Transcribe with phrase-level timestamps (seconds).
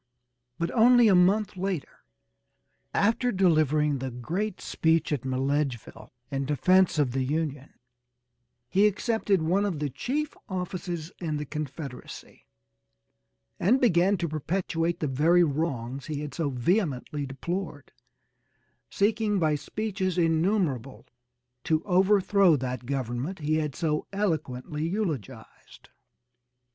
[0.57, 1.99] But only a month later,
[2.91, 7.75] after delivering the great speech at Milledgeville in defense of the Union
[8.67, 12.47] he accepted one of the chief offices in the Confederacy,
[13.59, 17.91] and began to perpetrate the very wrongs he had so vehemently deplored,
[18.89, 21.05] seeking by speeches innumerable
[21.65, 25.89] to overthrow that government he had so eloquently eulogized.